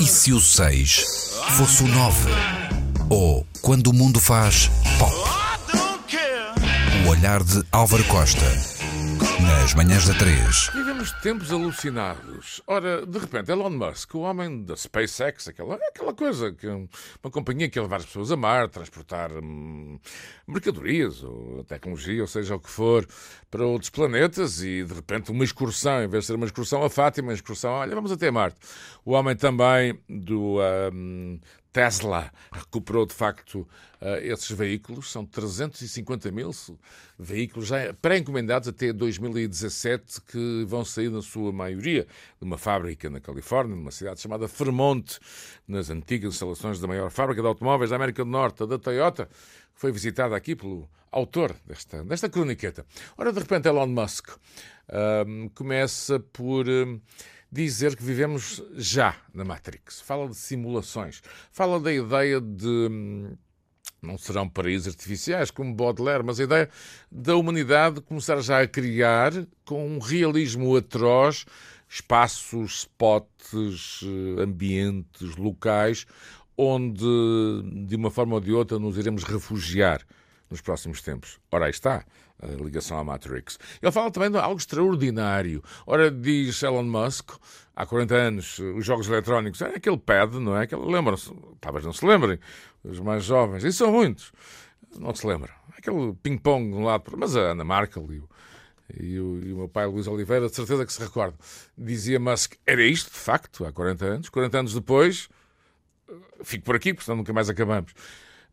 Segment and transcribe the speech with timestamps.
[0.00, 1.04] E se o 6
[1.56, 2.30] fosse o 9?
[3.10, 5.12] Ou quando o mundo faz pop?
[7.04, 8.46] O olhar de Álvaro Costa.
[9.40, 10.70] Nas manhãs da 3.
[10.98, 12.60] Vivemos tempos alucinados.
[12.66, 17.68] Ora, de repente, Elon Musk, o homem da SpaceX, aquela, aquela coisa, que uma companhia
[17.68, 20.00] que ia levar as pessoas a mar, transportar hum,
[20.44, 23.06] mercadorias ou tecnologia, ou seja o que for,
[23.48, 26.90] para outros planetas e de repente uma excursão, em vez de ser uma excursão a
[26.90, 28.58] Fátima, uma excursão, olha, vamos até Marte.
[29.04, 30.58] O homem também do
[30.92, 31.38] hum,
[31.72, 33.60] Tesla recuperou de facto
[34.00, 36.50] uh, esses veículos, são 350 mil
[37.18, 42.06] veículos já pré-encomendados até 2017 que vão sair na sua maioria
[42.38, 45.18] de uma fábrica na Califórnia, numa cidade chamada Fremont,
[45.66, 49.80] nas antigas instalações da maior fábrica de automóveis da América do Norte, da Toyota, que
[49.80, 52.84] foi visitada aqui pelo autor desta, desta croniqueta.
[53.16, 56.66] Ora, de repente Elon Musk uh, começa por...
[56.66, 57.00] Uh,
[57.50, 60.00] dizer que vivemos já na Matrix.
[60.00, 61.22] Fala de simulações.
[61.50, 62.66] Fala da ideia de.
[62.66, 63.36] Hum,
[64.00, 66.70] não serão paraísos artificiais como Baudelaire, mas a ideia
[67.10, 69.32] da humanidade começar já a criar
[69.64, 71.44] com um realismo atroz
[71.88, 76.06] espaços, spots, eh, ambientes, locais
[76.58, 77.06] onde,
[77.86, 80.04] de uma forma ou de outra, nos iremos refugiar
[80.50, 81.38] nos próximos tempos.
[81.50, 82.04] Ora, aí está
[82.40, 83.58] a ligação à Matrix.
[83.82, 85.62] Ele fala também de algo extraordinário.
[85.86, 87.32] Ora, diz Elon Musk,
[87.74, 90.66] há 40 anos, os jogos eletrónicos, é aquele pad, não é?
[90.70, 92.38] Lembram-se, talvez não se lembrem,
[92.84, 94.32] os mais jovens, e são muitos,
[94.98, 95.52] não se lembram.
[95.76, 98.28] Aquele ping-pong de um lado, mas a Ana Markel e o,
[98.98, 101.36] e o, e o, meu pai Luís Oliveira, de certeza que se recorda.
[101.76, 104.28] Dizia Musk, era isto, de facto, há 40 anos.
[104.28, 105.28] 40 anos depois,
[106.42, 107.92] fico por aqui, porque senão nunca mais acabamos.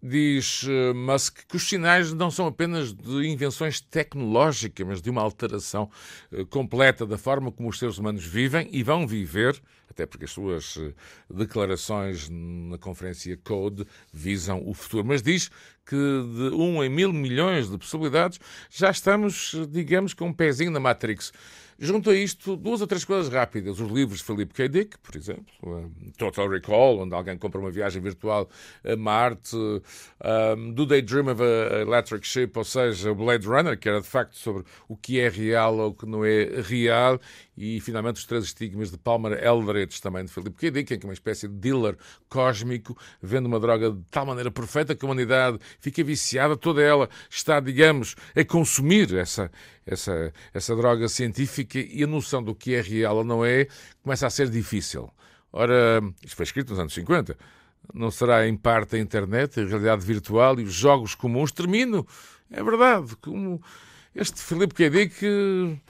[0.00, 5.20] Diz eh, Musk que os sinais não são apenas de invenções tecnológicas, mas de uma
[5.20, 5.90] alteração
[6.30, 10.30] eh, completa da forma como os seres humanos vivem e vão viver, até porque as
[10.30, 10.94] suas eh,
[11.28, 15.04] declarações na conferência Code visam o futuro.
[15.04, 15.50] Mas diz
[15.84, 18.38] que de um em mil milhões de possibilidades
[18.70, 21.32] já estamos, digamos, com um pezinho na Matrix.
[21.80, 23.78] Junto a isto, duas ou três coisas rápidas.
[23.78, 24.68] Os livros de Philip K.
[24.68, 25.44] Dick, por exemplo,
[26.16, 28.48] Total Recall, onde alguém compra uma viagem virtual
[28.84, 33.88] a Marte, um, Do They Dream of a Electric Ship, ou seja, Blade Runner, que
[33.88, 37.20] era de facto sobre o que é real ou o que não é real,
[37.58, 40.70] e finalmente os três estigmas de Palmer Eldredge, também de Philip K.
[40.70, 41.98] Dick, que é uma espécie de dealer
[42.28, 47.10] cósmico, vendo uma droga de tal maneira perfeita que a humanidade fica viciada, toda ela
[47.28, 49.50] está, digamos, a consumir essa,
[49.84, 53.66] essa, essa droga científica e a noção do que é real ou não é
[54.04, 55.10] começa a ser difícil.
[55.52, 57.36] Ora, isto foi escrito nos anos 50.
[57.92, 61.50] Não será em parte a internet, a realidade virtual e os jogos comuns?
[61.50, 62.06] Termino.
[62.50, 63.16] É verdade.
[63.16, 63.60] Como
[64.14, 64.90] este Filipe K.
[64.90, 65.80] Dick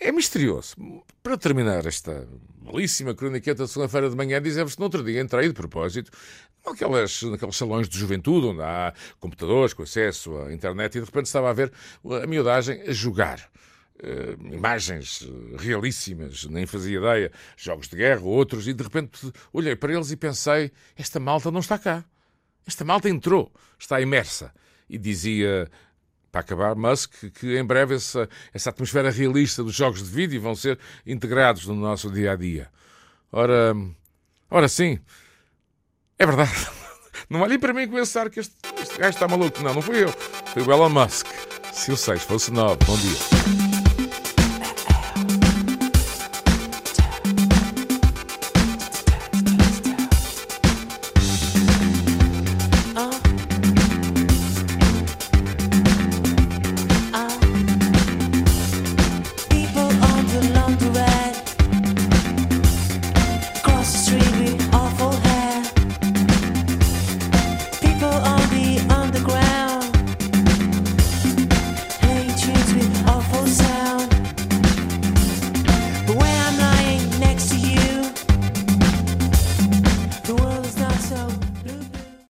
[0.00, 0.76] é misterioso.
[1.22, 2.26] Para terminar esta
[2.60, 6.10] belíssima croniqueta de segunda-feira de manhã, dizer-vos que no outro dia entrei de propósito
[6.64, 11.26] naquelas, naqueles salões de juventude onde há computadores com acesso à internet e de repente
[11.26, 11.72] estava a ver
[12.22, 13.50] a miudagem a jogar.
[14.00, 15.28] Uh, imagens
[15.58, 20.16] realíssimas, nem fazia ideia, jogos de guerra, outros, e de repente olhei para eles e
[20.16, 22.04] pensei: esta malta não está cá.
[22.64, 24.52] Esta malta entrou, está imersa.
[24.88, 25.68] E dizia
[26.38, 30.54] para acabar, Musk, que em breve essa, essa atmosfera realista dos jogos de vídeo vão
[30.54, 32.68] ser integrados no nosso dia a dia.
[33.32, 33.74] Ora,
[34.50, 34.98] ora sim,
[36.18, 36.52] é verdade.
[37.28, 39.62] Não olhem para mim começar que este, este gajo está maluco.
[39.62, 40.08] Não, não fui eu.
[40.54, 41.26] Foi o Elon Musk.
[41.72, 43.67] Se o 6 fosse 9, bom dia.